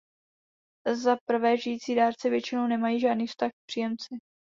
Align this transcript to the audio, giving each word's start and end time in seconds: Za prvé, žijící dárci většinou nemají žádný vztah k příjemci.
Za 0.93 1.17
prvé, 1.29 1.57
žijící 1.57 1.95
dárci 1.95 2.29
většinou 2.29 2.67
nemají 2.67 2.99
žádný 2.99 3.27
vztah 3.27 3.51
k 3.51 3.65
příjemci. 3.69 4.15